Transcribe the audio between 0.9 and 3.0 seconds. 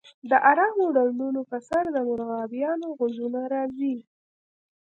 ډنډونو په سر د مرغابیانو